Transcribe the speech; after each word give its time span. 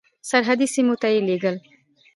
سرحدي 0.29 0.67
سیمو 0.73 0.95
ته 1.01 1.07
یې 1.13 1.19
لېږل. 1.27 1.55